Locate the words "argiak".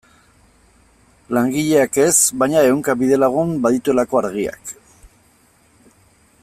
4.23-4.77